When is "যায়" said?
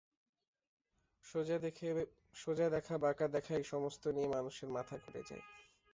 5.29-5.43